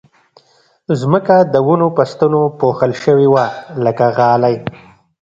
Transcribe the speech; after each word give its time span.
ځمکه 1.01 1.35
د 1.53 1.55
ونو 1.67 1.87
په 1.95 2.03
ستنو 2.11 2.41
پوښل 2.59 2.91
شوې 3.03 3.27
وه 3.33 3.45
لکه 3.85 4.05
غالۍ 4.17 4.55